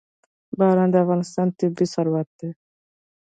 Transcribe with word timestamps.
باران 0.59 0.89
د 0.91 0.95
افغانستان 1.03 1.47
طبعي 1.59 1.85
ثروت 1.93 2.27
دی. 2.39 2.49